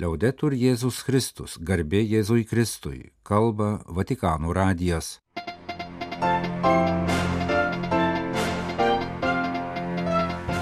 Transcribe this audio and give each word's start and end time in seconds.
Liaudetur 0.00 0.54
Jėzus 0.56 1.02
Kristus, 1.04 1.58
garbė 1.60 1.98
Jėzui 2.00 2.46
Kristui, 2.48 3.10
kalba 3.20 3.82
Vatikano 3.84 4.54
radijas. 4.56 5.18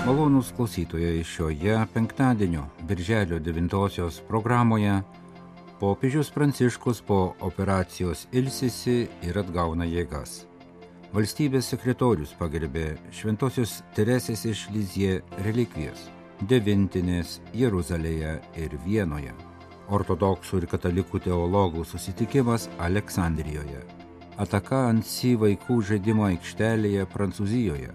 Malonus 0.09 0.51
klausytojai 0.56 1.22
šioje 1.22 1.79
penktadienio, 1.95 2.66
birželio 2.90 3.38
9 3.38 4.21
programoje 4.27 4.98
popiežius 5.79 6.34
Pranciškus 6.34 7.05
po 7.07 7.36
operacijos 7.39 8.27
ilsisi 8.32 9.07
ir 9.23 9.39
atgauna 9.39 9.86
jėgas. 9.86 10.48
Valstybės 11.14 11.70
sekretorius 11.70 12.34
pagerbė 12.41 12.96
Šventojios 13.14 13.84
Teresės 13.95 14.48
iš 14.50 14.66
Lizie 14.75 15.20
relikvijas- 15.46 16.11
devintinės 16.46 17.39
Jeruzalėje 17.54 18.39
ir 18.57 18.75
Vienoje. 18.84 19.32
Ortodoksų 19.90 20.61
ir 20.63 20.67
katalikų 20.71 21.18
teologų 21.25 21.85
susitikimas 21.89 22.68
Aleksandrijoje. 22.79 23.80
Ataka 24.39 24.85
ant 24.90 25.07
Si 25.07 25.35
vaikų 25.35 25.80
žaidimo 25.82 26.29
aikštelėje 26.29 27.08
Prancūzijoje. 27.11 27.90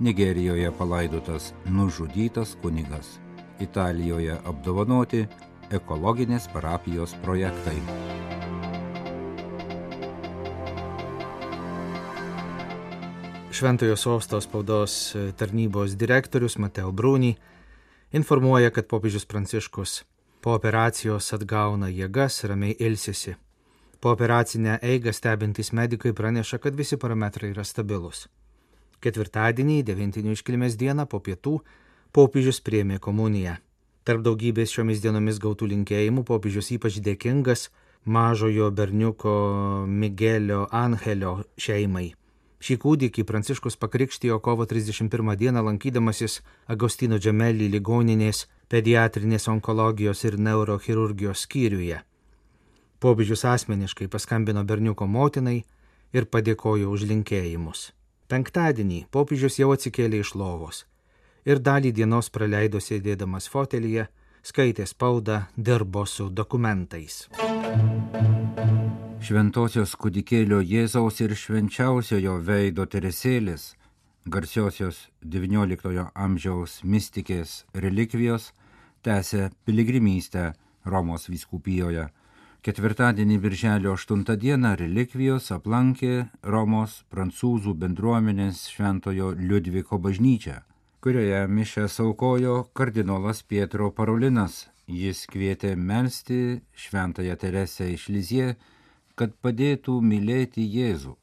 Nigerijoje 0.00 0.72
palaidotas 0.74 1.52
nužudytas 1.70 2.56
kunigas. 2.62 3.20
Italijoje 3.62 4.40
apdovanoti 4.42 5.26
ekologinės 5.70 6.48
parapijos 6.50 7.14
projektai. 7.22 7.78
Šventojo 13.54 13.94
sosto 13.96 14.40
spaudos 14.42 15.14
tarnybos 15.38 15.94
direktorius 15.94 16.58
Mateo 16.58 16.90
Brūny 16.90 17.36
informuoja, 18.14 18.70
kad 18.70 18.86
popiežius 18.86 19.26
Pranciškus 19.26 20.04
po 20.44 20.52
operacijos 20.58 21.32
atgauna 21.32 21.88
jėgas, 21.88 22.42
ramiai 22.44 22.76
ilsisi. 22.86 23.32
Po 24.00 24.12
operacinę 24.12 24.76
eigą 24.84 25.12
stebintys 25.16 25.72
medikai 25.72 26.12
praneša, 26.12 26.58
kad 26.60 26.76
visi 26.76 26.98
parametrai 27.00 27.50
yra 27.54 27.64
stabilus. 27.64 28.26
Ketvirtadienį, 29.00 29.78
devintinių 29.88 30.34
iškilmės 30.36 30.76
dieną 30.80 31.06
po 31.08 31.22
pietų, 31.24 31.54
popiežius 32.12 32.60
priemė 32.60 33.00
komuniją. 33.00 33.56
Tarp 34.04 34.20
daugybės 34.26 34.74
šiomis 34.76 35.00
dienomis 35.00 35.40
gautų 35.40 35.70
linkėjimų 35.72 36.26
popiežius 36.28 36.68
ypač 36.76 37.00
dėkingas 37.00 37.70
mažojo 38.04 38.68
berniuko 38.70 39.32
Miguelio 39.88 40.66
Angelio 40.70 41.38
šeimai. 41.56 42.10
Šį 42.64 42.78
kūdikį 42.80 43.26
Pranciškus 43.28 43.76
pakrikštijo 43.76 44.38
kovo 44.40 44.64
31 44.64 45.34
dieną 45.36 45.62
lankydamasis 45.66 46.38
Agostino 46.74 47.18
Džemelį 47.20 47.68
ligoninės 47.74 48.46
pediatrinės 48.72 49.50
onkologijos 49.52 50.24
ir 50.24 50.38
neurochirurgijos 50.46 51.44
skyriuje. 51.44 51.98
Popiežius 53.04 53.44
asmeniškai 53.50 54.08
paskambino 54.08 54.64
berniuko 54.64 55.04
motinai 55.04 55.58
ir 56.16 56.24
padėkojo 56.24 56.88
už 56.96 57.04
linkėjimus. 57.12 57.90
Penktadienį 58.32 59.04
popiežius 59.12 59.60
jau 59.60 59.68
atsikėlė 59.76 60.24
iš 60.24 60.32
lovos 60.40 60.84
ir 61.44 61.60
dalį 61.60 61.92
dienos 62.00 62.30
praleido 62.32 62.80
sėdėdamas 62.80 63.48
fotelyje, 63.52 64.08
skaitė 64.42 64.88
spaudą, 64.88 65.44
dirbo 65.56 66.06
su 66.08 66.30
dokumentais. 66.30 67.26
Šventosios 69.24 69.94
kudikėlio 69.96 70.58
Jėzaus 70.60 71.22
ir 71.24 71.32
švenčiausiojo 71.32 72.34
veido 72.44 72.84
Teresėlės, 72.84 73.70
garsiosios 74.28 74.98
XIX 75.24 76.04
amžiaus 76.12 76.74
mystikės 76.84 77.54
relikvijos, 77.72 78.50
tęsė 79.00 79.46
piligrimystę 79.64 80.50
Romos 80.84 81.30
vyskupijoje. 81.32 82.10
Ketvirtadienį 82.64 83.40
birželio 83.46 83.96
8 83.96 84.36
dieną 84.44 84.74
relikvijos 84.82 85.48
aplankė 85.56 86.28
Romos 86.42 87.00
prancūzų 87.08 87.74
bendruomenės 87.80 88.66
šventojo 88.76 89.32
Liudviko 89.40 89.96
bažnyčią 90.04 90.60
kurioje 91.04 91.48
mišę 91.48 91.88
saukojo 91.88 92.64
kardinolas 92.72 93.42
Pietro 93.42 93.90
Parolinas. 93.92 94.54
Jis 94.88 95.26
kvietė 95.28 95.74
melstį 95.76 96.38
šventąją 96.80 97.34
Teresę 97.42 97.90
iš 97.92 98.06
Lizie, 98.08 98.46
kad 99.14 99.34
padėtų 99.44 100.00
mylėti 100.02 100.64
Jėzų 100.66 101.14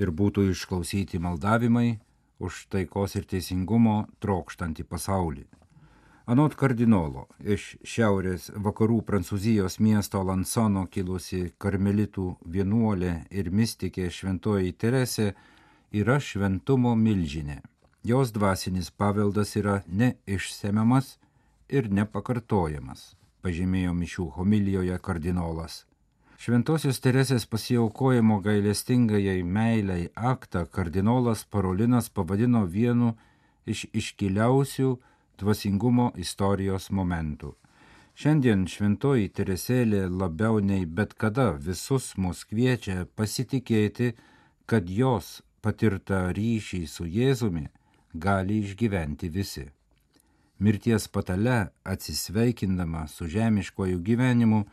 ir 0.00 0.12
būtų 0.16 0.50
išklausyti 0.50 1.20
maldavimai 1.22 2.00
už 2.40 2.66
taikos 2.72 3.16
ir 3.20 3.26
teisingumo 3.28 4.04
trokštantį 4.24 4.86
pasaulį. 4.88 5.46
Anot 6.30 6.54
kardinolo 6.54 7.24
iš 7.42 7.74
šiaurės 7.82 8.50
vakarų 8.54 9.00
Prancūzijos 9.08 9.80
miesto 9.82 10.20
Lansono 10.22 10.84
kilusi 10.86 11.48
karmelitų 11.58 12.26
vienuolė 12.56 13.14
ir 13.34 13.50
mystikė 13.50 14.06
šventoji 14.14 14.76
Teresė 14.78 15.32
yra 15.90 16.20
šventumo 16.22 16.94
milžinė. 16.94 17.58
Jos 18.06 18.30
dvasinis 18.32 18.92
paveldas 18.94 19.56
yra 19.58 19.80
neišsemiamas 19.88 21.16
ir 21.68 21.90
nepakartojamas, 21.90 23.16
pažymėjo 23.42 23.92
mišių 23.98 24.30
homilijoje 24.38 24.96
kardinolas. 25.02 25.84
Šventosios 26.40 26.96
Teresės 27.04 27.44
pasiaukojimo 27.52 28.38
gailestingajai 28.40 29.42
meiliai 29.44 30.06
aktą 30.16 30.62
kardinolas 30.72 31.42
Parolinas 31.44 32.08
pavadino 32.08 32.62
vienu 32.76 33.10
iš 33.68 33.82
iškiliausių 33.92 34.94
dvasingumo 35.42 36.06
istorijos 36.24 36.88
momentų. 36.96 37.52
Šiandien 38.16 38.64
šventoji 38.72 39.28
Teresėlė 39.36 40.06
labiau 40.08 40.64
nei 40.64 40.88
bet 40.88 41.12
kada 41.12 41.50
visus 41.68 42.14
mus 42.16 42.46
kviečia 42.48 43.04
pasitikėti, 43.20 44.14
kad 44.64 44.88
jos 44.88 45.42
patirtą 45.60 46.24
ryšį 46.40 46.86
su 46.88 47.04
Jėzumi 47.04 47.68
gali 48.16 48.62
išgyventi 48.64 49.28
visi. 49.28 49.68
Mirties 50.56 51.04
patale 51.12 51.66
atsisveikindama 51.84 53.10
su 53.12 53.28
žemiškojų 53.28 54.00
gyvenimu, 54.08 54.64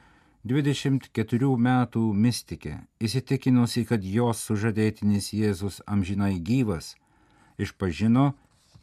24 0.48 1.48
metų 1.60 2.02
mystikė, 2.16 2.78
įsitikinusi, 3.04 3.84
kad 3.90 4.04
jos 4.06 4.46
sužadėtinis 4.48 5.34
Jėzus 5.36 5.82
amžinai 5.84 6.38
gyvas, 6.40 6.94
išpažino, 7.60 8.30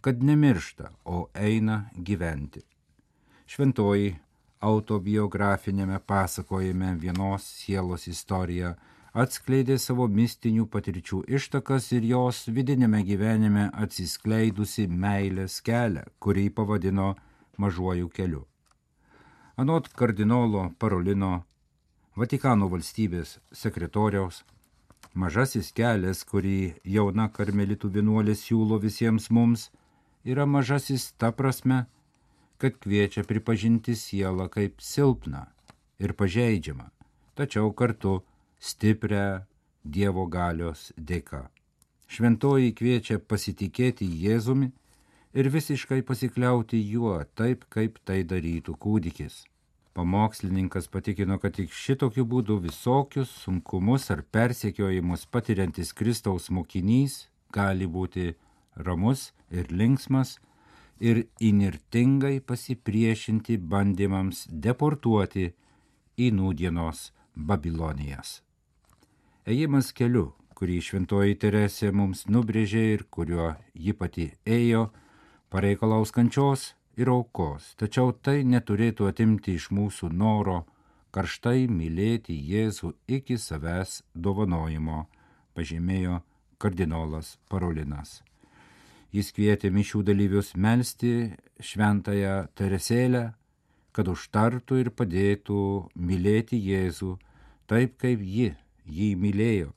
kad 0.05 0.21
nemiršta, 0.21 0.91
o 1.09 1.31
eina 1.33 1.87
gyventi. 1.97 2.61
Šventoji 3.49 4.19
autobiografinėme 4.61 6.03
pasakojime 6.05 6.99
vienos 7.01 7.47
sielos 7.63 8.09
istorija 8.13 8.75
atskleidė 9.15 9.79
savo 9.81 10.09
mistinių 10.11 10.67
patirčių 10.69 11.23
ištakas 11.39 11.93
ir 11.97 12.05
jos 12.11 12.43
vidinėme 12.59 13.01
gyvenime 13.09 13.71
atsiskleidusi 13.87 14.85
meilės 14.89 15.63
kelią, 15.65 16.05
kurį 16.19 16.51
pavadino 16.61 17.15
mažuoju 17.57 18.13
keliu. 18.13 18.45
Anot 19.57 19.89
kardinolo 19.95 20.73
Parolino, 20.79 21.45
Vatikano 22.15 22.69
valstybės 22.71 23.41
sekretoriaus, 23.51 24.45
mažasis 25.19 25.73
kelias, 25.75 26.21
kurį 26.23 26.77
jauna 26.87 27.25
karmelitų 27.27 27.89
vienuolė 27.97 28.37
siūlo 28.39 28.77
visiems 28.83 29.33
mums, 29.35 29.65
yra 30.23 30.45
mažasis 30.47 31.09
ta 31.19 31.33
prasme, 31.35 31.81
kad 32.63 32.77
kviečia 32.79 33.25
pripažinti 33.27 33.97
sielą 33.99 34.47
kaip 34.57 34.79
silpną 34.79 35.41
ir 35.99 36.15
pažeidžiamą, 36.15 36.87
tačiau 37.35 37.73
kartu 37.75 38.21
stiprią 38.61 39.43
Dievo 39.85 40.25
galios 40.31 40.93
dėka. 40.97 41.43
Šventoji 42.09 42.71
kviečia 42.79 43.19
pasitikėti 43.19 44.07
Jėzumi 44.23 44.71
ir 45.35 45.51
visiškai 45.51 45.99
pasikliauti 46.07 46.79
juo 46.95 47.19
taip, 47.35 47.67
kaip 47.69 47.99
tai 48.07 48.23
darytų 48.23 48.79
kūdikis. 48.81 49.43
Pamokslininkas 49.95 50.89
patikino, 50.91 51.39
kad 51.39 51.55
tik 51.55 51.71
šitokiu 51.71 52.25
būdu 52.27 52.57
visokius 52.65 53.31
sunkumus 53.45 54.09
ar 54.11 54.25
persekiojimus 54.35 55.29
patiriantis 55.31 55.93
Kristaus 55.95 56.51
mokinys 56.51 57.29
gali 57.55 57.87
būti 57.87 58.33
ramus 58.75 59.29
ir 59.55 59.71
linksmas 59.71 60.41
ir 60.99 61.25
inirtingai 61.39 62.41
pasipriešinti 62.43 63.59
bandymams 63.59 64.49
deportuoti 64.51 65.53
į 66.19 66.31
nūdienos 66.41 67.11
Babilonijas. 67.35 68.41
Ėjimas 69.47 69.93
keliu, 69.95 70.33
kurį 70.59 70.81
šventoji 70.83 71.39
Teresė 71.39 71.91
mums 71.95 72.27
nubrėžė 72.27 72.85
ir 72.95 73.07
kuriuo 73.15 73.53
ji 73.75 73.95
pati 73.95 74.33
ėjo, 74.47 74.89
pareikalaus 75.55 76.15
kančios 76.15 76.73
ir 77.01 77.11
aukos, 77.11 77.75
tačiau 77.81 78.13
tai 78.13 78.43
neturėtų 78.47 79.09
atimti 79.11 79.57
iš 79.59 79.71
mūsų 79.75 80.11
noro 80.13 80.63
karštai 81.15 81.67
mylėti 81.71 82.35
Jėzų 82.51 82.93
iki 83.17 83.37
savęs 83.39 84.01
dovanojimo, 84.15 85.05
pažymėjo 85.55 86.21
kardinolas 86.59 87.37
Parolinas. 87.51 88.21
Jis 89.15 89.31
kvietė 89.35 89.71
mišių 89.71 90.03
dalyvius 90.09 90.55
melstį 90.59 91.15
šventąją 91.63 92.35
Teresėlę, 92.59 93.29
kad 93.95 94.11
užtartų 94.11 94.81
ir 94.83 94.91
padėtų 94.91 95.61
mylėti 95.95 96.59
Jėzų 96.59 97.13
taip, 97.71 97.95
kaip 98.03 98.25
ji 98.27 98.51
jį 98.85 99.11
mylėjo, 99.21 99.71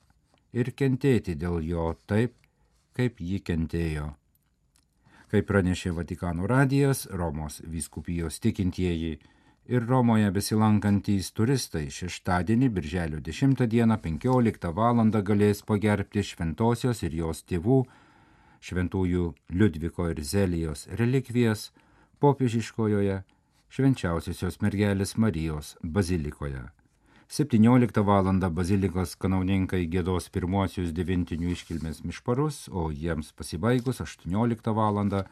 ir 0.52 0.72
kentėti 0.74 1.36
dėl 1.38 1.62
jo 1.62 1.92
taip, 2.10 2.34
kaip 2.98 3.22
ji 3.22 3.38
kentėjo. 3.46 4.10
Kaip 5.28 5.44
pranešė 5.44 5.90
Vatikano 5.92 6.46
radijas, 6.48 7.02
Romos 7.12 7.58
vyskupijos 7.60 8.38
tikintieji 8.40 9.18
ir 9.68 9.84
Romoje 9.84 10.30
besilankantys 10.32 11.28
turistai 11.36 11.90
šeštadienį, 11.92 12.70
birželio 12.72 13.20
10 13.20 13.66
dieną 13.74 13.98
15 14.06 14.72
val. 14.78 15.02
galės 15.30 15.60
pagerbti 15.62 16.24
šventosios 16.24 17.02
ir 17.02 17.18
jos 17.20 17.44
tėvų, 17.44 17.84
šventųjų 18.60 19.34
Liudviko 19.52 20.08
ir 20.08 20.24
Zelijos 20.24 20.88
relikvijas 21.02 21.72
popiežiškojoje 22.20 23.20
švenčiausiosios 23.68 24.60
mergelės 24.64 25.16
Marijos 25.16 25.76
bazilikoje. 25.82 26.64
17 27.28 28.00
val. 28.08 28.28
bazilikos 28.56 29.10
kanauninkai 29.20 29.82
gėdos 29.92 30.30
pirmuosius 30.32 30.94
devintinių 30.96 31.50
iškilmės 31.52 32.00
mišparus, 32.00 32.70
o 32.72 32.88
jiems 32.88 33.34
pasibaigus 33.36 34.00
18 34.00 34.72
val. 34.72 35.26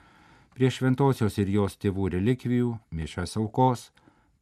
prie 0.52 0.70
šventosios 0.70 1.38
ir 1.38 1.48
jos 1.48 1.78
tėvų 1.80 2.10
relikvijų 2.12 2.76
mišas 2.92 3.38
aukos 3.40 3.92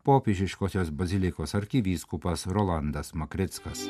popiežiškosios 0.03 0.91
bazilikos 0.91 1.55
arkivyskupas 1.55 2.47
Rolandas 2.47 3.15
Makrickas. 3.15 3.87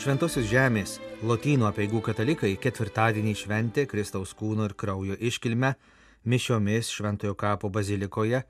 Šventosios 0.00 0.48
žemės 0.48 0.98
Lotynų 1.20 1.68
apieigų 1.68 2.00
katalikai 2.00 2.56
ketvirtadienį 2.56 3.34
šventė 3.36 3.84
Kristaus 3.84 4.32
kūno 4.32 4.64
ir 4.64 4.72
kraujo 4.72 5.20
iškilmę 5.20 5.76
mišiomis 6.24 6.90
Šventojo 6.90 7.34
kapo 7.34 7.68
bazilikoje 7.68 8.42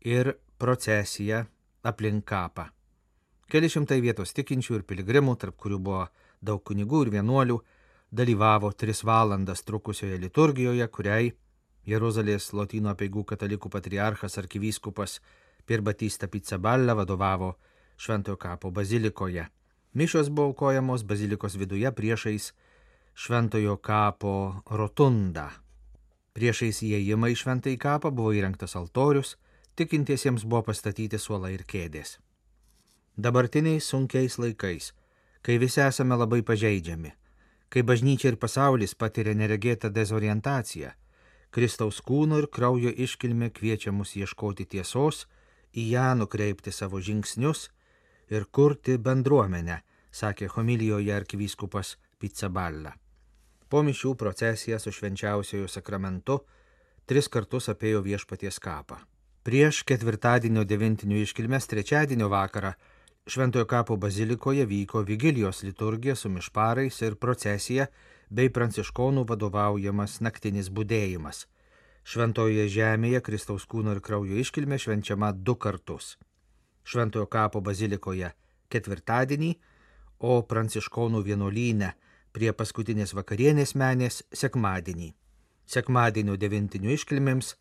ir 0.00 0.32
procesiją 0.58 1.44
aplink 1.82 2.24
kapą. 2.24 2.66
Keli 3.46 3.68
šimtai 3.70 4.00
vietos 4.02 4.34
tikinčių 4.34 4.80
ir 4.80 4.84
piligrimų, 4.86 5.36
tarp 5.38 5.56
kurių 5.56 5.78
buvo 5.78 6.06
daug 6.42 6.62
kunigų 6.66 7.04
ir 7.06 7.12
vienuolių, 7.14 7.58
dalyvavo 8.10 8.72
tris 8.72 9.04
valandas 9.06 9.62
trukusioje 9.62 10.18
liturgijoje, 10.18 10.86
kuriai 10.88 11.32
Jeruzalės 11.86 12.50
Lotynų 12.52 12.90
apieigų 12.90 13.22
katalikų 13.30 13.70
patriarchas 13.70 14.38
arkivyskupas 14.42 15.20
Pirbatista 15.66 16.26
Pizzaballa 16.26 16.94
vadovavo 16.94 17.54
Šventojo 17.96 18.36
kapo 18.36 18.70
bazilikoje. 18.70 19.46
Mišos 19.94 20.28
buvo 20.28 20.50
aukojamos 20.50 21.06
bazilikos 21.06 21.54
viduje 21.56 21.92
priešais 21.92 22.50
šventojo 23.14 23.76
kapo 23.76 24.62
rotundą. 24.70 25.48
Priešais 26.36 26.82
įėjimą 26.84 27.30
į 27.32 27.36
šventąjį 27.40 27.78
kapą 27.80 28.10
buvo 28.12 28.34
įrengtas 28.36 28.76
altorius, 28.76 29.36
tikintiesiems 29.80 30.44
buvo 30.44 30.66
pastatyti 30.68 31.16
suolai 31.16 31.54
ir 31.54 31.64
kėdės. 31.64 32.18
Dabartiniais 33.16 33.88
sunkiais 33.88 34.36
laikais, 34.36 34.90
kai 35.40 35.56
visi 35.62 35.80
esame 35.80 36.18
labai 36.20 36.42
pažeidžiami, 36.44 37.14
kai 37.72 37.82
bažnyčia 37.88 38.34
ir 38.34 38.36
pasaulis 38.36 38.92
patiria 38.94 39.32
neregėtą 39.32 39.88
dezorientaciją, 39.88 40.92
Kristaus 41.56 42.02
kūno 42.04 42.42
ir 42.42 42.50
kraujo 42.52 42.92
iškilmė 42.92 43.48
kviečia 43.56 43.94
mus 43.96 44.12
ieškoti 44.20 44.66
tiesos, 44.74 45.24
į 45.72 45.88
ją 45.94 46.10
nukreipti 46.20 46.72
savo 46.72 47.00
žingsnius 47.00 47.70
ir 48.28 48.44
kurti 48.52 48.98
bendruomenę, 49.00 49.80
sakė 50.12 50.52
homilijoje 50.52 51.16
arkivyskupas 51.16 51.96
Pizzaballa. 52.20 52.92
Po 53.76 53.82
mišių 53.84 54.14
procesija 54.16 54.78
su 54.80 54.88
švenčiausiojo 54.88 55.66
sakramentu 55.68 56.38
tris 57.04 57.26
kartus 57.28 57.66
apėjo 57.68 57.98
viešpaties 58.06 58.56
kapą. 58.64 58.96
Prieš 59.44 59.82
ketvirtadienio 59.90 60.62
devintinių 60.64 61.18
iškilmės 61.20 61.68
trečiadienio 61.68 62.30
vakarą 62.32 62.70
Šventojo 63.26 63.66
kapo 63.68 63.96
bazilikoje 63.96 64.64
vyko 64.70 65.02
Vigilijos 65.10 65.60
liturgija 65.62 66.14
su 66.16 66.30
mišparais 66.32 67.02
ir 67.02 67.18
procesija 67.20 67.86
bei 68.30 68.48
pranciškonų 68.48 69.26
vadovaujamas 69.28 70.16
naktinis 70.24 70.72
būdėjimas. 70.72 71.42
Šventojoje 72.08 72.68
žemėje 72.78 73.20
Kristaus 73.28 73.68
kūno 73.68 73.92
ir 73.92 74.00
kraujo 74.00 74.40
iškilmė 74.40 74.80
švenčiama 74.86 75.34
du 75.36 75.58
kartus. 75.66 76.16
Šventojo 76.88 77.28
kapo 77.28 77.60
bazilikoje 77.60 78.32
ketvirtadienį, 78.72 79.52
o 80.24 80.40
pranciškonų 80.48 81.26
vienuolyne 81.28 81.92
prie 82.36 82.52
paskutinės 82.52 83.16
vakarienės 83.16 83.72
menės 83.80 84.20
sekmadienį. 84.36 85.14
Sekmadienio 85.66 86.36
devintinių 86.36 86.92
iškilmėms 86.98 87.54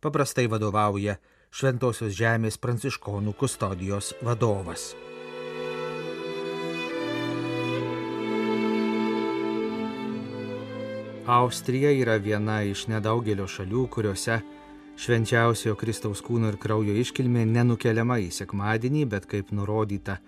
paprastai 0.00 0.46
vadovauja 0.48 1.18
Šventojios 1.50 2.14
žemės 2.14 2.60
pranciškonų 2.62 3.32
kustodijos 3.34 4.12
vadovas. 4.22 4.92
Austrija 11.26 11.90
yra 11.90 12.14
viena 12.22 12.60
iš 12.66 12.84
nedaugelio 12.90 13.48
šalių, 13.50 13.82
kuriuose 13.90 14.38
švenčiausiojo 14.98 15.74
Kristaus 15.78 16.22
kūno 16.26 16.52
ir 16.54 16.58
kraujo 16.62 16.94
iškilmė 17.02 17.44
nenukeliama 17.50 18.20
į 18.22 18.30
sekmadienį, 18.38 19.04
bet 19.10 19.26
kaip 19.30 19.50
nurodyta 19.54 20.20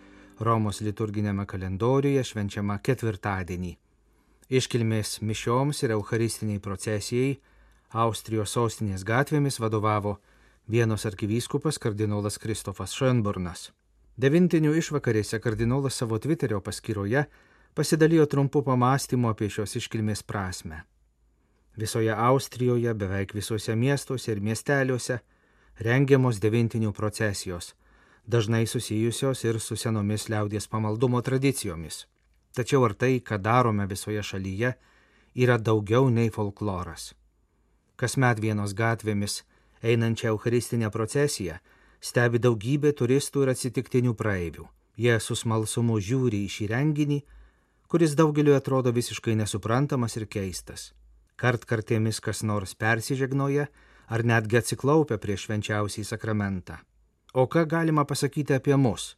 Romos 0.42 0.82
liturginėme 0.82 1.46
kalendoriuje 1.46 2.26
švenčiama 2.26 2.80
ketvirtadienį. 2.82 3.76
Iškilmės 4.52 5.22
mišioms 5.24 5.78
ir 5.80 5.94
eucharistiniai 5.94 6.60
procesijai 6.60 7.38
Austrijos 8.02 8.52
sostinės 8.52 9.00
gatvėmis 9.08 9.56
vadovavo 9.62 10.18
vienos 10.68 11.06
arkivyskupas 11.08 11.78
kardinolas 11.80 12.36
Kristofas 12.42 12.92
Šönburnas. 12.92 13.70
Devintinių 14.20 14.74
išvakarėse 14.76 15.40
kardinolas 15.40 15.96
savo 15.96 16.20
Twitterio 16.20 16.60
paskyroje 16.60 17.24
pasidalijo 17.72 18.28
trumpu 18.28 18.60
pamastymu 18.68 19.32
apie 19.32 19.48
šios 19.48 19.78
iškilmės 19.80 20.20
prasme. 20.20 20.82
Visoje 21.80 22.12
Austrijoje, 22.12 22.92
beveik 22.92 23.32
visuose 23.32 23.72
miestuose 23.72 24.34
ir 24.36 24.44
miesteliuose 24.44 25.22
rengiamos 25.80 26.44
devintinių 26.44 26.92
procesijos, 26.92 27.72
dažnai 28.28 28.66
susijusios 28.66 29.48
ir 29.48 29.60
su 29.60 29.80
senomis 29.80 30.28
liaudies 30.28 30.68
pamaldumo 30.68 31.24
tradicijomis. 31.24 32.04
Tačiau 32.52 32.84
ar 32.84 32.94
tai, 32.94 33.20
ką 33.20 33.38
darome 33.40 33.86
visoje 33.88 34.22
šalyje, 34.22 34.74
yra 35.34 35.56
daugiau 35.58 36.10
nei 36.10 36.30
folkloras. 36.30 37.12
Kasmet 37.96 38.40
vienos 38.40 38.74
gatvėmis 38.76 39.42
einančią 39.82 40.34
Eucharistinę 40.34 40.90
procesiją 40.90 41.58
stebi 42.02 42.40
daugybė 42.42 42.92
turistų 42.98 43.44
ir 43.44 43.52
atsitiktinių 43.54 44.14
praeivių. 44.18 44.66
Jie 44.98 45.14
su 45.20 45.36
smalsumu 45.38 45.96
žiūri 46.02 46.42
į 46.44 46.50
šį 46.52 46.66
renginį, 46.72 47.20
kuris 47.88 48.16
daugeliu 48.18 48.56
atrodo 48.56 48.92
visiškai 48.92 49.36
nesuprantamas 49.38 50.18
ir 50.18 50.26
keistas. 50.26 50.90
Kart 51.36 51.64
kartėmis 51.64 52.20
kas 52.20 52.42
nors 52.42 52.74
persižegnoja 52.74 53.68
ar 54.12 54.24
netgi 54.24 54.58
atsiklaupia 54.60 55.16
prieš 55.18 55.46
švenčiausiai 55.46 56.04
sakramentą. 56.04 56.76
O 57.32 57.46
ką 57.48 57.64
galima 57.64 58.04
pasakyti 58.04 58.52
apie 58.58 58.76
mus, 58.76 59.16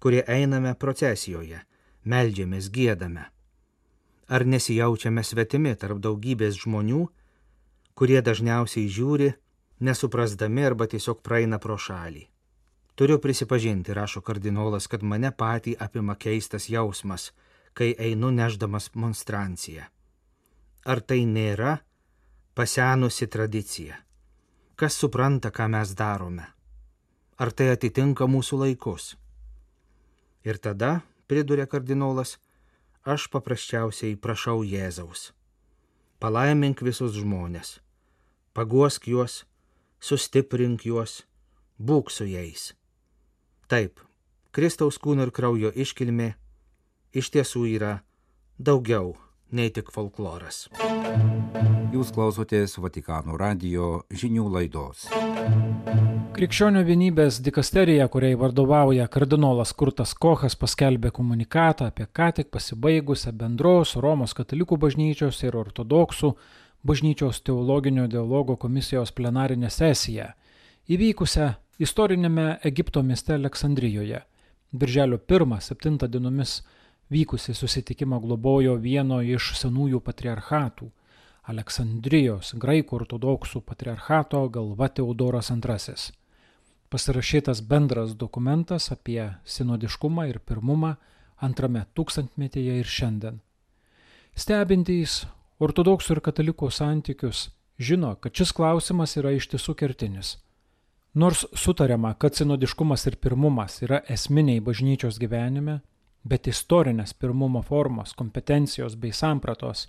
kurie 0.00 0.22
einame 0.24 0.72
procesijoje, 0.74 1.60
melžiamės, 2.04 2.70
gėdame? 2.72 3.26
Ar 4.30 4.44
nesijaučiame 4.46 5.24
svetimi 5.26 5.74
tarp 5.74 5.98
daugybės 6.04 6.60
žmonių, 6.62 7.06
kurie 7.98 8.20
dažniausiai 8.22 8.86
žiūri, 8.88 9.32
nesuprasdami 9.80 10.66
arba 10.68 10.86
tiesiog 10.90 11.22
praeina 11.26 11.58
pro 11.58 11.78
šalį? 11.78 12.26
Turiu 12.94 13.18
prisipažinti, 13.18 13.94
rašo 13.96 14.20
kardinolas, 14.20 14.86
kad 14.86 15.02
mane 15.02 15.32
patį 15.32 15.74
apima 15.80 16.14
keistas 16.14 16.68
jausmas, 16.68 17.30
kai 17.72 17.94
einu 17.98 18.30
neždamas 18.30 18.90
monstranciją. 18.94 19.88
Ar 20.84 21.00
tai 21.00 21.24
nėra 21.24 21.78
pasenusi 22.54 23.26
tradicija? 23.26 24.00
Kas 24.76 24.96
supranta, 24.96 25.50
ką 25.50 25.68
mes 25.72 25.92
darome? 25.96 26.48
ar 27.40 27.54
tai 27.56 27.70
atitinka 27.72 28.28
mūsų 28.28 28.58
laikus. 28.60 29.14
Ir 30.44 30.60
tada, 30.60 31.00
pridurė 31.30 31.68
kardinolas, 31.70 32.36
aš 33.06 33.28
paprasčiausiai 33.30 34.18
prašau 34.18 34.64
Jėzaus. 34.66 35.30
Palaimink 36.20 36.82
visus 36.84 37.14
žmonės, 37.16 37.78
paguosk 38.52 39.06
juos, 39.08 39.44
sustiprink 40.02 40.84
juos, 40.90 41.22
būk 41.78 42.10
su 42.12 42.26
jais. 42.28 42.74
Taip, 43.70 44.02
Kristaus 44.50 44.98
kūno 44.98 45.24
ir 45.28 45.32
kraujo 45.32 45.70
iškilmė 45.70 46.34
iš 47.14 47.30
tiesų 47.34 47.64
yra 47.70 47.92
daugiau 48.58 49.14
nei 49.54 49.70
tik 49.74 49.90
folkloras. 49.94 50.68
Jūs 51.90 52.12
klausotės 52.14 52.78
Vatikano 52.78 53.38
radio 53.38 54.04
žinių 54.14 54.46
laidos. 54.54 55.08
Krikščionių 56.30 56.84
vienybės 56.86 57.40
dikasterija, 57.42 58.04
kuriai 58.08 58.36
vadovauja 58.38 59.08
kardinolas 59.10 59.72
Kurtas 59.74 60.12
Kochas, 60.14 60.54
paskelbė 60.56 61.10
komunikatą 61.10 61.88
apie 61.90 62.04
ką 62.06 62.28
tik 62.36 62.52
pasibaigusią 62.54 63.32
bendros 63.34 63.96
Romos 63.98 64.32
katalikų 64.38 64.78
bažnyčios 64.84 65.42
ir 65.42 65.58
ortodoksų 65.58 66.30
bažnyčios 66.86 67.42
teologinio 67.42 68.06
dialogo 68.06 68.54
komisijos 68.56 69.10
plenarinę 69.12 69.72
sesiją, 69.74 70.28
įvykusią 70.88 71.50
istorinėme 71.82 72.46
Egipto 72.70 73.02
mieste 73.02 73.34
Aleksandrijoje. 73.34 74.22
Birželio 74.72 75.18
1-7 75.18 76.06
dienomis 76.06 76.60
vykusi 77.10 77.54
susitikimą 77.58 78.22
globojo 78.22 78.78
vieno 78.78 79.18
iš 79.20 79.50
senųjų 79.58 79.98
patriarchatų- 80.00 80.88
Aleksandrijos 81.50 82.54
graikų 82.54 83.02
ortodoksų 83.02 83.66
patriarchato 83.66 84.48
galva 84.48 84.88
Teodoras 84.88 85.50
II. 85.50 86.19
Pasirašytas 86.90 87.60
bendras 87.62 88.16
dokumentas 88.18 88.90
apie 88.90 89.22
sinodiškumą 89.46 90.24
ir 90.26 90.40
pirmumą 90.42 90.96
antrame 91.38 91.84
tūkstantmetyje 91.94 92.80
ir 92.80 92.88
šiandien. 92.90 93.36
Stebintys 94.34 95.20
ortodoksų 95.62 96.16
ir 96.16 96.20
katalikų 96.26 96.70
santykius 96.74 97.44
žino, 97.78 98.16
kad 98.18 98.34
šis 98.34 98.50
klausimas 98.56 99.14
yra 99.20 99.36
iš 99.36 99.46
tiesų 99.52 99.76
kertinis. 99.78 100.32
Nors 101.14 101.44
sutariama, 101.54 102.12
kad 102.18 102.34
sinodiškumas 102.34 103.06
ir 103.06 103.16
pirmumas 103.22 103.80
yra 103.86 104.02
esminiai 104.10 104.58
bažnyčios 104.62 105.18
gyvenime, 105.22 105.80
bet 106.24 106.50
istorinės 106.50 107.14
pirmumo 107.14 107.62
formos, 107.66 108.16
kompetencijos 108.18 108.98
bei 108.98 109.14
sampratos 109.14 109.86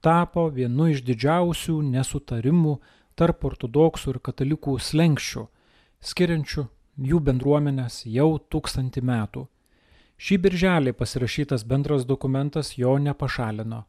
tapo 0.00 0.46
vienu 0.54 0.88
iš 0.94 1.02
didžiausių 1.06 1.80
nesutarimų 1.90 2.78
tarp 3.18 3.44
ortodoksų 3.50 4.14
ir 4.14 4.22
katalikų 4.30 4.78
slengščių, 4.78 5.46
skiriančių 6.00 6.66
jų 7.10 7.20
bendruomenės 7.20 8.04
jau 8.08 8.36
tūkstantį 8.52 9.02
metų. 9.04 9.44
Šį 10.16 10.38
birželį 10.46 10.94
pasirašytas 10.96 11.66
bendras 11.68 12.06
dokumentas 12.08 12.72
jo 12.78 12.96
nepašalino, 12.98 13.84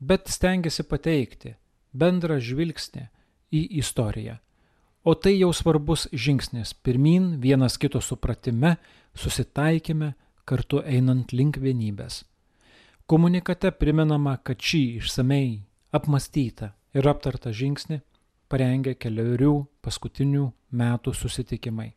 bet 0.00 0.30
stengiasi 0.32 0.86
pateikti 0.88 1.54
bendrą 1.92 2.38
žvilgsnį 2.40 3.08
į 3.52 3.62
istoriją. 3.82 4.38
O 5.06 5.14
tai 5.14 5.36
jau 5.36 5.52
svarbus 5.54 6.08
žingsnis 6.12 6.72
pirmin 6.74 7.36
vienas 7.40 7.76
kito 7.78 8.00
supratime, 8.02 8.76
susitaikime, 9.14 10.14
kartu 10.46 10.80
einant 10.82 11.32
link 11.32 11.58
vienybės. 11.62 12.24
Komunikate 13.06 13.70
primenama, 13.70 14.36
kad 14.42 14.58
šį 14.58 14.82
išsamei 14.98 15.62
apmastytą 15.94 16.72
ir 16.96 17.06
aptartą 17.06 17.52
žingsnį 17.54 18.00
parengė 18.50 18.96
keliarių 18.98 19.54
paskutinių 19.82 20.48
metų 20.76 21.14
susitikimai. 21.14 21.92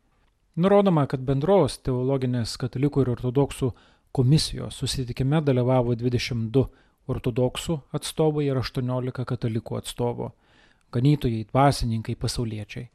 Nurodoma, 0.60 1.06
kad 1.06 1.22
bendros 1.24 1.78
teologinės 1.86 2.56
katalikų 2.60 3.04
ir 3.04 3.10
ortodoksų 3.14 3.70
komisijos 4.12 4.80
susitikime 4.82 5.40
dalyvavo 5.46 5.94
22 5.94 6.64
ortodoksų 7.10 7.76
atstovai 7.96 8.48
ir 8.48 8.58
18 8.58 9.24
katalikų 9.26 9.78
atstovų- 9.78 10.30
ganytojai, 10.94 11.44
dvasininkai, 11.52 12.16
pasauliečiai. 12.16 12.88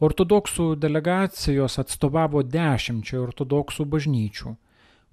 Ortodoksų 0.00 0.76
delegacijos 0.80 1.78
atstovavo 1.78 2.42
dešimčiai 2.42 3.20
ortodoksų 3.20 3.84
bažnyčių. 3.84 4.54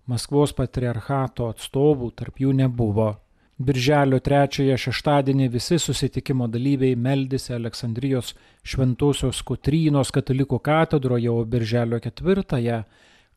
Maskvos 0.08 0.54
patriarchato 0.56 1.50
atstovų 1.52 2.14
tarp 2.16 2.40
jų 2.40 2.54
nebuvo. 2.56 3.10
Birželio 3.58 4.20
trečiąją 4.22 4.76
šeštadienį 4.78 5.48
visi 5.50 5.80
susitikimo 5.82 6.46
dalyviai 6.54 6.94
meldėsi 6.94 7.56
Aleksandrijos 7.56 8.36
šventosios 8.62 9.40
Kotrynos 9.42 10.12
katalikų 10.14 10.60
katedroje, 10.62 11.32
o 11.34 11.42
birželio 11.42 11.98
ketvirtąją 12.04 12.84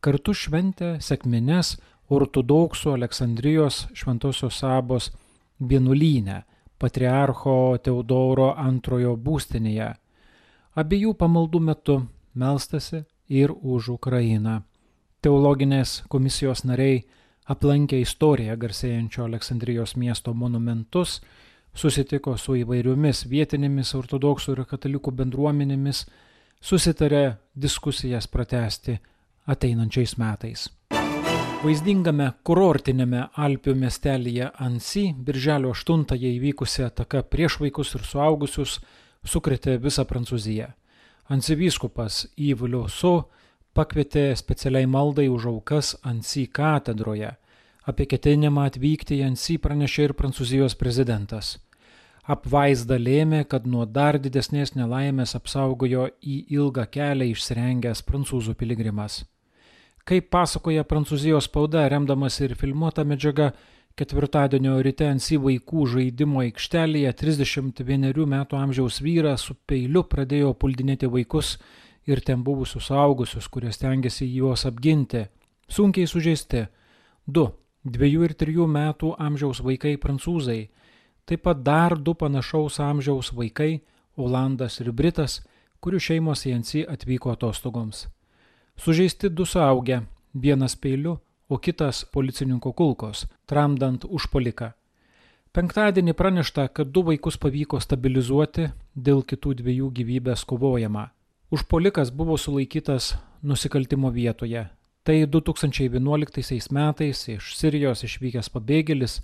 kartu 0.05 0.35
šventė 0.37 0.99
sekmines 1.01 1.79
ortodoksų 2.13 2.93
Aleksandrijos 2.99 3.87
šventosios 3.97 4.61
sabos 4.61 5.09
vienuolynę 5.61 6.43
patriarcho 6.81 7.79
Teodoro 7.85 8.51
antrojo 8.57 9.15
būstinėje. 9.17 9.95
Abiejų 10.81 11.15
pamaldų 11.17 11.61
metu 11.65 11.97
melstasi 12.35 13.07
ir 13.29 13.53
už 13.53 13.95
Ukrainą. 13.97 14.61
Teologinės 15.21 16.03
komisijos 16.09 16.65
nariai 16.65 17.03
aplankė 17.51 18.01
istoriją 18.05 18.57
garsėjančio 18.61 19.25
Aleksandrijos 19.27 19.97
miesto 19.99 20.35
monumentus, 20.35 21.19
susitiko 21.75 22.37
su 22.39 22.57
įvairiomis 22.63 23.25
vietinėmis 23.31 23.95
ortodoksų 23.99 24.57
ir 24.57 24.67
katalikų 24.71 25.15
bendruomenėmis, 25.23 26.05
susitarė 26.61 27.25
diskusijas 27.55 28.29
pratesti 28.29 28.99
ateinančiais 29.51 30.17
metais. 30.21 30.69
Vaizdingame 31.61 32.31
kurortinėme 32.47 33.27
Alpių 33.37 33.75
miestelėje 33.77 34.47
Ansi 34.65 35.11
birželio 35.13 35.75
8-ąją 35.75 36.31
įvykusi 36.39 36.87
ataka 36.87 37.21
prieš 37.21 37.59
vaikus 37.61 37.93
ir 37.99 38.07
suaugusius 38.09 38.79
sukrėtė 39.29 39.77
visą 39.83 40.07
Prancūziją. 40.09 40.71
Ansi 41.31 41.55
vyskupas 41.61 42.23
Yvulio 42.37 42.87
Su 42.89 43.13
pakvietė 43.75 44.31
specialiai 44.37 44.87
maldai 44.87 45.29
už 45.31 45.47
aukas 45.53 45.95
Ansi 46.03 46.47
katedroje. 46.47 47.33
Apie 47.89 48.07
ketinimą 48.07 48.69
atvykti 48.69 49.19
į 49.21 49.27
Ansi 49.31 49.57
pranešė 49.59 50.11
ir 50.11 50.15
prancūzijos 50.19 50.77
prezidentas. 50.79 51.57
Apvaizda 52.31 52.99
lėmė, 53.01 53.45
kad 53.49 53.67
nuo 53.67 53.87
dar 53.87 54.19
didesnės 54.21 54.75
nelaimės 54.77 55.35
apsaugojo 55.39 56.11
į 56.21 56.37
ilgą 56.55 56.85
kelią 56.93 57.31
išsirengęs 57.33 58.05
prancūzų 58.07 58.55
piligrimas. 58.61 59.25
Kaip 60.07 60.31
pasakoja 60.31 60.85
prancūzijos 60.85 61.49
spauda, 61.49 61.87
remdamas 61.91 62.39
ir 62.45 62.55
filmuota 62.59 63.05
medžiaga, 63.05 63.51
ketvirtadienio 63.99 64.79
ryte 64.85 65.09
Ansi 65.11 65.39
vaikų 65.41 65.87
žaidimo 65.95 66.45
aikštelėje 66.45 67.13
31 67.21 68.27
metų 68.35 68.59
amžiaus 68.61 69.01
vyras 69.05 69.49
su 69.49 69.57
peiliu 69.67 70.05
pradėjo 70.05 70.55
puldinėti 70.55 71.11
vaikus 71.11 71.57
ir 72.07 72.21
ten 72.21 72.45
buvusius 72.45 72.89
suaugusius, 72.89 73.49
kurie 73.49 73.73
stengiasi 73.73 74.27
juos 74.35 74.67
apginti, 74.67 75.27
sunkiai 75.69 76.07
sužeisti. 76.07 76.67
Du 77.27 77.47
dviejų 77.85 78.25
ir 78.29 78.35
trijų 78.35 78.67
metų 78.67 79.15
amžiaus 79.19 79.61
vaikai 79.65 79.97
prancūzai, 80.01 80.69
taip 81.25 81.45
pat 81.47 81.63
dar 81.63 81.97
du 81.99 82.15
panašaus 82.15 82.81
amžiaus 82.81 83.33
vaikai 83.33 83.81
Olandas 84.17 84.81
ir 84.81 84.91
Britas, 84.93 85.41
kurių 85.81 86.01
šeimos 86.03 86.45
į 86.45 86.55
Ansi 86.59 86.83
atvyko 86.85 87.31
atostogoms. 87.33 88.09
Sužeisti 88.77 89.31
du 89.31 89.47
suaugę, 89.47 90.03
vienas 90.35 90.77
peiliu, 90.77 91.19
o 91.49 91.59
kitas 91.59 92.05
policininko 92.05 92.73
kulkos, 92.73 93.25
tramdant 93.47 94.05
užpoliką. 94.05 94.73
Penktadienį 95.51 96.13
pranešta, 96.15 96.69
kad 96.69 96.93
du 96.95 97.03
vaikus 97.03 97.39
pavyko 97.41 97.81
stabilizuoti, 97.83 98.69
dėl 98.95 99.25
kitų 99.27 99.57
dviejų 99.63 99.89
gyvybės 99.97 100.45
kovojama. 100.47 101.09
Užpolikas 101.51 102.13
buvo 102.13 102.37
sulaikytas 102.37 103.17
nusikaltimo 103.43 104.11
vietoje. 104.11 104.69
Tai 105.03 105.27
2011 105.27 106.71
metais 106.71 107.29
iš 107.29 107.57
Sirijos 107.59 108.05
išvykęs 108.07 108.53
pabėgėlis, 108.55 109.17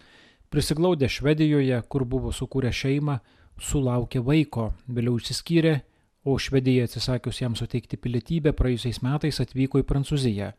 prisiglaudė 0.50 1.06
Švedijoje, 1.06 1.78
kur 1.86 2.02
buvo 2.04 2.32
sukūrę 2.34 2.72
šeimą, 2.74 3.20
sulaukė 3.62 4.24
vaiko, 4.26 4.72
vėliau 4.88 5.20
išsiskyrė, 5.20 5.76
o 6.26 6.34
Švedija 6.34 6.88
atsisakius 6.88 7.38
jam 7.44 7.54
suteikti 7.54 7.94
pilietybę 7.94 8.50
praėjusiais 8.58 8.98
metais 9.06 9.38
atvyko 9.46 9.84
į 9.84 9.86
Prancūziją, 9.86 10.50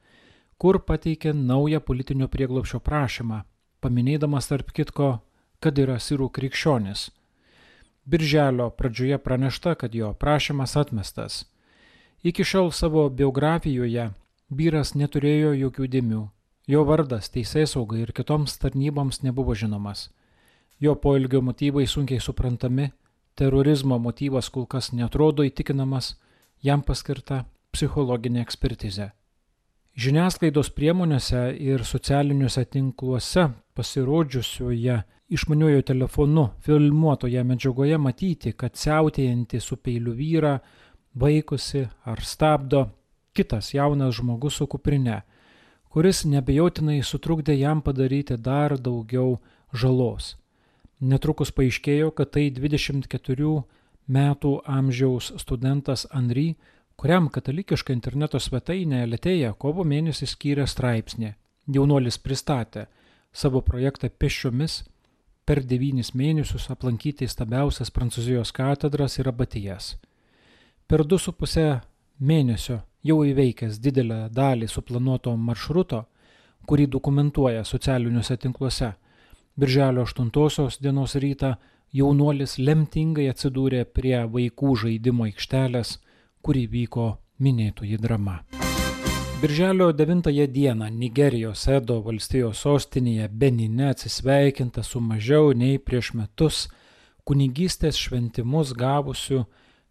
kur 0.55 0.79
pateikė 0.87 1.35
naują 1.35 1.83
politinio 1.83 2.29
prieglopšio 2.31 2.79
prašymą, 2.79 3.41
paminėdamas 3.83 4.47
tarp 4.47 4.71
kitko, 4.71 5.11
kad 5.59 5.83
yra 5.83 5.99
sirų 5.99 6.31
krikščionis. 6.31 7.09
Birželio 8.07 8.71
pradžioje 8.71 9.19
pranešta, 9.19 9.75
kad 9.75 9.91
jo 9.91 10.15
prašymas 10.15 10.79
atmestas. 10.79 11.43
Iki 12.23 12.43
šiol 12.43 12.71
savo 12.71 13.09
biografijoje 13.09 14.09
vyras 14.49 14.95
neturėjo 14.95 15.53
jokių 15.53 15.87
dėmių. 15.93 16.21
Jo 16.67 16.83
vardas 16.83 17.29
teisės 17.29 17.75
saugai 17.75 18.01
ir 18.03 18.11
kitoms 18.11 18.57
tarnyboms 18.57 19.21
nebuvo 19.23 19.53
žinomas. 19.55 20.09
Jo 20.79 20.95
poilgio 20.95 21.41
motyvai 21.41 21.85
sunkiai 21.87 22.19
suprantami, 22.19 22.89
terorizmo 23.35 23.99
motyvas 23.99 24.49
kol 24.49 24.65
kas 24.65 24.91
netrodo 24.91 25.45
įtikinamas, 25.45 26.15
jam 26.61 26.81
paskirta 26.81 27.45
psichologinė 27.71 28.41
ekspertizė. 28.41 29.11
Žiniasklaidos 29.97 30.69
priemonėse 30.73 31.39
ir 31.57 31.85
socialiniuose 31.85 32.65
tinkluose 32.65 33.47
pasirodžiusioje 33.77 34.97
išmaniojo 35.29 35.81
telefonu 35.81 36.49
filmuotoje 36.65 37.43
medžiagoje 37.43 37.97
matyti, 37.97 38.53
kad 38.53 38.77
siautėjantį 38.77 39.61
su 39.61 39.77
peiliu 39.77 40.13
vyrą 40.17 40.57
vaikosi 41.19 41.87
ar 42.05 42.21
stabdo 42.23 42.87
kitas 43.37 43.73
jaunas 43.73 44.15
žmogus 44.17 44.57
su 44.57 44.67
kuprine, 44.67 45.21
kuris 45.93 46.23
nebejotinai 46.25 47.01
sutrukdė 47.05 47.57
jam 47.59 47.81
padaryti 47.85 48.37
dar 48.37 48.77
daugiau 48.77 49.37
žalos. 49.73 50.35
Netrukus 50.99 51.51
paaiškėjo, 51.53 52.09
kad 52.17 52.33
tai 52.33 52.47
24 52.53 53.51
metų 54.07 54.53
amžiaus 54.65 55.31
studentas 55.37 56.07
Henry, 56.13 56.55
kuriam 56.97 57.29
katalikiška 57.29 57.93
interneto 57.93 58.39
svetainė 58.41 59.03
Letėja 59.05 59.53
kovo 59.53 59.85
mėnesį 59.85 60.29
skyrė 60.33 60.65
straipsnį. 60.65 61.35
Jaunuolis 61.67 62.17
pristatė 62.17 62.87
savo 63.33 63.61
projektą 63.61 64.09
pešiomis, 64.09 64.81
per 65.45 65.61
devynis 65.63 66.13
mėnesius 66.17 66.67
aplankyti 66.73 67.27
įstabiausias 67.27 67.93
Prancūzijos 67.93 68.51
katedras 68.55 69.19
ir 69.21 69.29
abatijas. 69.29 69.93
Per 70.87 71.01
du 71.03 71.17
su 71.19 71.33
pusę 71.35 71.81
mėnesio 72.23 72.77
jau 73.03 73.17
įveikęs 73.27 73.75
didelę 73.83 74.19
dalį 74.31 74.69
suplanuoto 74.71 75.33
maršruto, 75.35 76.05
kurį 76.63 76.85
dokumentuoja 76.93 77.65
socialiniuose 77.67 78.37
tinkluose, 78.39 78.93
Birželio 79.59 80.05
8 80.07 80.77
dienos 80.79 81.15
rytą 81.19 81.49
jaunuolis 81.91 82.55
lemtingai 82.57 83.27
atsidūrė 83.33 83.83
prie 83.83 84.21
vaikų 84.31 84.77
žaidimo 84.83 85.27
aikštelės, 85.27 85.97
kuri 86.41 86.63
vyko 86.71 87.09
minėtoji 87.43 87.99
drama. 87.99 88.37
Birželio 89.41 89.91
9 89.91 90.47
dieną 90.47 90.89
Nigerijos 90.89 91.67
Edo 91.67 91.99
valstijos 92.01 92.63
sostinėje 92.63 93.27
Benine 93.27 93.91
atsisveikinta 93.91 94.87
su 94.87 95.03
mažiau 95.03 95.51
nei 95.51 95.83
prieš 95.83 96.13
metus 96.13 96.67
kunigystės 97.27 97.99
šventimus 97.99 98.71
gavusiu 98.71 99.43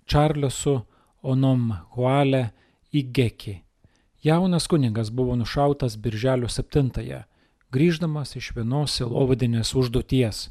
Čarlesu 0.07 0.81
Onom 1.23 1.73
Huale 1.95 2.49
Igeki. 2.93 3.59
Jaunas 4.23 4.67
kunigas 4.67 5.11
buvo 5.11 5.37
nušautas 5.37 5.97
Birželio 5.99 6.49
7-ąją 6.49 7.23
grįždamas 7.75 8.37
iš 8.39 8.53
vienos 8.57 8.95
silovadinės 8.97 9.75
užduoties. 9.77 10.49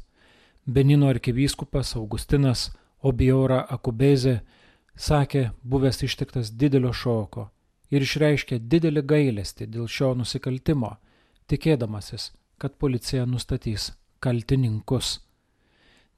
Benino 0.66 1.08
arkivyskupas 1.08 1.94
Augustinas 1.96 2.68
Obiora 3.02 3.62
Akubezė 3.70 4.40
sakė, 4.96 5.50
buvęs 5.62 6.02
ištiktas 6.06 6.52
didelio 6.52 6.92
šoko 6.92 7.48
ir 7.90 8.02
išreiškė 8.02 8.58
didelį 8.60 9.02
gailestį 9.12 9.68
dėl 9.72 9.88
šio 9.88 10.12
nusikaltimo, 10.18 10.96
tikėdamasis, 11.50 12.32
kad 12.58 12.74
policija 12.78 13.26
nustatys 13.26 13.92
kaltininkus. 14.20 15.20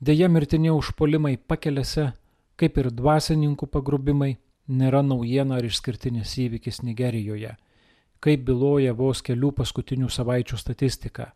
Deja, 0.00 0.28
mirtini 0.28 0.70
užpolimai 0.72 1.36
pakelėse, 1.36 2.12
kaip 2.58 2.78
ir 2.78 2.90
dvasininkų 2.90 3.70
pagrubimai, 3.70 4.36
nėra 4.68 5.00
naujiena 5.06 5.60
ar 5.60 5.70
išskirtinis 5.70 6.36
įvykis 6.44 6.82
Nigerijoje– 6.82 7.54
kaip 8.20 8.44
byloja 8.48 8.94
vos 8.96 9.22
kelių 9.22 9.52
paskutinių 9.60 10.08
savaičių 10.10 10.58
statistika. 10.58 11.32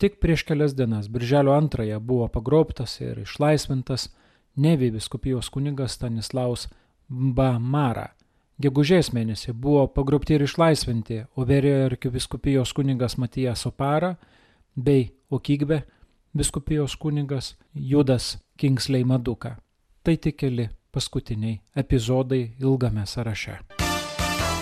Tik 0.00 0.18
prieš 0.20 0.44
kelias 0.48 0.74
dienas, 0.76 1.08
birželio 1.08 1.54
antrąją, 1.56 2.00
buvo 2.00 2.28
pagrobtas 2.28 2.98
ir 3.00 3.22
išlaisvintas 3.24 4.10
Nevi 4.56 4.88
viskupijos 4.90 5.50
kunigas 5.52 5.98
Stanislaus 5.98 6.66
Bamara. 7.08 8.14
Gegužės 8.56 9.10
mėnesį 9.12 9.52
buvo 9.52 9.82
pagrobti 9.92 10.32
ir 10.32 10.46
išlaisvinti 10.46 11.26
Overio 11.36 11.82
arkiviskupijos 11.90 12.72
kunigas 12.72 13.18
Matijas 13.20 13.66
Opara 13.68 14.14
bei 14.76 15.10
Okygbe 15.28 15.82
viskupijos 16.32 16.96
kunigas 16.96 17.52
Judas 17.74 18.38
Kingsley 18.56 19.04
Maduka. 19.04 19.58
Tai 20.06 20.16
tik 20.22 20.36
keli 20.38 20.68
paskutiniai 20.94 21.60
epizodai 21.76 22.52
ilgame 22.60 23.06
sąraše. 23.06 23.54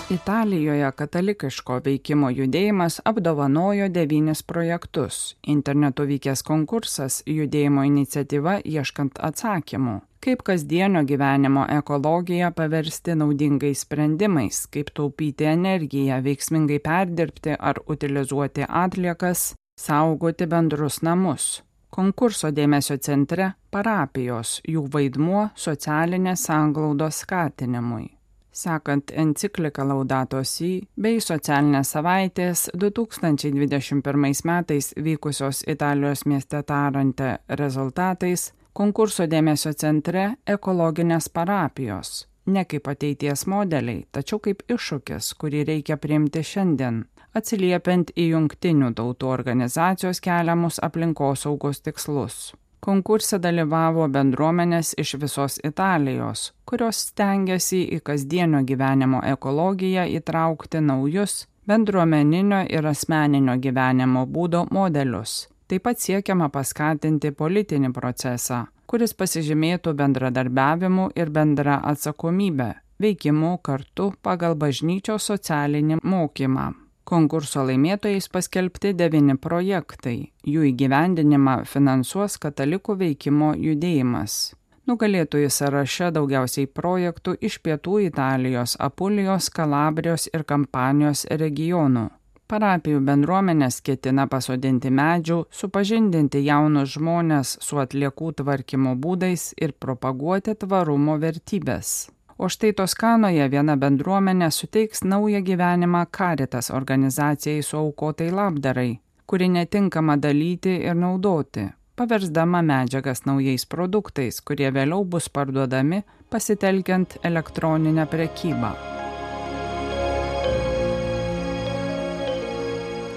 Italijoje 0.09 0.87
katalikiško 0.97 1.75
veikimo 1.85 2.31
judėjimas 2.33 2.95
apdovanojo 3.11 3.91
devynis 3.93 4.41
projektus. 4.43 5.19
Internetu 5.53 6.07
vykęs 6.09 6.41
konkursas 6.47 7.19
judėjimo 7.29 7.83
iniciatyva 7.85 8.55
ieškant 8.65 9.21
atsakymų. 9.29 9.93
Kaip 10.25 10.41
kasdienio 10.49 11.05
gyvenimo 11.05 11.67
ekologiją 11.77 12.49
paversti 12.57 13.13
naudingais 13.13 13.85
sprendimais, 13.85 14.63
kaip 14.73 14.89
taupyti 14.97 15.45
energiją, 15.51 16.23
veiksmingai 16.25 16.81
perdirbti 16.89 17.53
ar 17.59 17.83
utilizuoti 17.85 18.65
atliekas, 18.81 19.51
saugoti 19.77 20.49
bendrus 20.49 21.03
namus. 21.05 21.61
Konkurso 21.95 22.51
dėmesio 22.51 22.97
centre- 22.99 23.53
parapijos, 23.73 24.59
jų 24.67 24.83
vaidmuo 24.91 25.49
socialinės 25.55 26.43
sanglaudos 26.49 27.23
skatinimui 27.23 28.15
sekant 28.55 29.11
encikliką 29.11 29.83
Laudato 29.87 30.43
Si 30.43 30.69
bei 31.01 31.19
socialinės 31.19 31.91
savaitės 31.95 32.69
2021 32.73 34.43
metais 34.47 34.93
vykusios 34.95 35.63
Italijos 35.67 36.25
mieste 36.25 36.63
Tarante 36.63 37.37
rezultatais, 37.49 38.53
konkurso 38.73 39.27
dėmesio 39.27 39.73
centre 39.73 40.35
ekologinės 40.47 41.29
parapijos. 41.29 42.27
Ne 42.45 42.65
kaip 42.69 42.87
ateities 42.87 43.47
modeliai, 43.49 44.05
tačiau 44.11 44.39
kaip 44.39 44.63
iššūkis, 44.69 45.33
kurį 45.39 45.65
reikia 45.65 45.97
priimti 45.97 46.43
šiandien, 46.45 47.05
atsiliepiant 47.35 48.11
į 48.15 48.29
jungtinių 48.33 48.93
tautų 48.97 49.31
organizacijos 49.31 50.21
keliamus 50.23 50.79
aplinkosaugos 50.83 51.81
tikslus. 51.85 52.53
Konkurse 52.85 53.39
dalyvavo 53.41 54.05
bendruomenės 54.13 54.93
iš 55.01 55.15
visos 55.21 55.57
Italijos, 55.65 56.51
kurios 56.69 56.99
stengiasi 57.07 57.81
į 57.95 58.03
kasdienio 58.05 58.61
gyvenimo 58.67 59.23
ekologiją 59.25 60.05
įtraukti 60.19 60.83
naujus 60.85 61.47
bendruomeninio 61.65 62.61
ir 62.69 62.85
asmeninio 62.85 63.57
gyvenimo 63.57 64.25
būdo 64.29 64.67
modelius. 64.71 65.47
Taip 65.65 65.87
pat 65.87 65.97
siekiama 65.97 66.51
paskatinti 66.53 67.31
politinį 67.33 67.89
procesą, 67.93 68.67
kuris 68.85 69.17
pasižymėtų 69.17 69.95
bendradarbiavimu 69.97 71.09
ir 71.17 71.33
bendra 71.33 71.79
atsakomybė, 71.91 72.71
veikimu 73.01 73.57
kartu 73.65 74.11
pagal 74.21 74.53
bažnyčios 74.53 75.25
socialinį 75.33 76.03
mokymą. 76.03 76.84
Konkurso 77.05 77.61
laimėtojais 77.61 78.25
paskelbti 78.33 78.95
devyni 78.97 79.35
projektai. 79.37 80.31
Jų 80.41 80.63
įgyvendinimą 80.71 81.59
finansuos 81.69 82.39
katalikų 82.41 82.95
veikimo 82.97 83.51
judėjimas. 83.61 84.55
Nugalėtojų 84.89 85.51
sąraše 85.53 86.09
daugiausiai 86.15 86.65
projektų 86.79 87.35
iš 87.45 87.59
pietų 87.61 87.99
Italijos, 88.07 88.73
Apulijos, 88.81 89.51
Kalabrijos 89.53 90.25
ir 90.33 90.47
Kampanijos 90.49 91.27
regionų. 91.29 92.07
Parapijų 92.49 93.03
bendruomenės 93.05 93.79
ketina 93.85 94.25
pasodinti 94.29 94.89
medžių, 94.89 95.43
supažindinti 95.49 96.41
jaunus 96.45 96.97
žmonės 96.97 97.55
su 97.61 97.81
atliekų 97.85 98.33
tvarkymo 98.41 98.97
būdais 98.97 99.51
ir 99.61 99.77
propaguoti 99.77 100.57
tvarumo 100.57 101.21
vertybės. 101.21 102.14
O 102.37 102.49
štai 102.51 102.73
Toskanoje 102.75 103.45
viena 103.47 103.77
bendruomenė 103.79 104.49
suteiks 104.51 105.05
naują 105.07 105.39
gyvenimą 105.39 106.01
Karitas 106.11 106.67
organizacijai 106.71 107.61
su 107.63 107.77
aukotai 107.79 108.27
labdarai, 108.31 108.99
kuri 109.25 109.47
netinkama 109.49 110.17
dalyti 110.19 110.73
ir 110.89 110.99
naudoti, 110.99 111.63
paversdama 111.95 112.61
medžiagas 112.61 113.23
naujais 113.25 113.63
produktais, 113.65 114.41
kurie 114.41 114.67
vėliau 114.67 115.07
bus 115.07 115.29
parduodami 115.29 116.01
pasitelkiant 116.29 117.17
elektroninę 117.23 118.03
prekybą. 118.11 118.75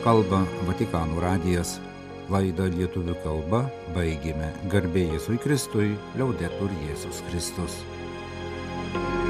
Kalba 0.07 0.45
Vatikanų 0.71 1.21
radijas. 1.27 1.81
Laidą 2.31 2.69
lietuvių 2.71 3.19
kalba 3.25 3.65
baigėme. 3.97 4.53
Garbė 4.71 5.09
Jėzui 5.15 5.41
Kristui, 5.43 5.95
liaudetur 6.15 6.71
Jėzus 6.87 7.25
Kristus. 7.27 7.81
thank 8.93 9.23
you 9.23 9.28